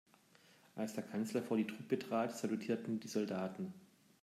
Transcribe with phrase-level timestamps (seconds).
[0.75, 3.71] Als der Kanzler vor die Truppe trat, salutierten die Soldaten.